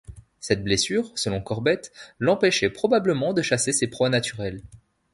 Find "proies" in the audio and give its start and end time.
3.85-4.09